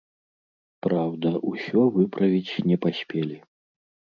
Праўда, 0.85 1.27
усё 1.51 1.81
выправіць 1.99 2.61
не 2.73 2.77
паспелі. 2.87 3.37